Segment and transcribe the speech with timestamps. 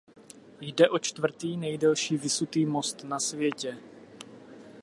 [0.61, 3.77] Jde o čtvrtý nejdelší visutý most na světě.